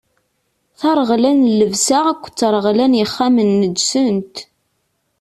[0.79, 4.35] Tareɣla n llebsa akked treɣla n yexxamen neǧsent.